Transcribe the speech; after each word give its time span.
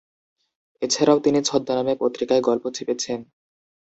এছাড়াও 0.81 1.17
তিনি 1.19 1.39
ছদ্মনামে 1.43 1.93
পত্রিকায় 2.01 2.41
গল্প 2.41 2.63
ছেপেছেন। 2.69 3.19